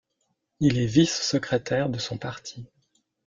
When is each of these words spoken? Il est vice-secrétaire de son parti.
Il 0.59 0.79
est 0.79 0.87
vice-secrétaire 0.87 1.87
de 1.89 1.99
son 1.99 2.17
parti. 2.17 2.65